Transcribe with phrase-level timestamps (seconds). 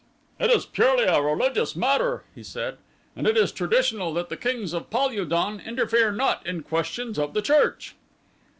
[0.39, 2.77] "It is purely a religious matter," he said,
[3.15, 7.19] "and it is traditional that the kings of Pal ul don interfere not in questions
[7.19, 7.93] of the church."